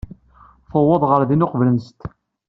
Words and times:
Tuweḍ 0.69 1.03
ɣer 1.09 1.21
din 1.29 1.45
uqbel-nsent. 1.45 2.01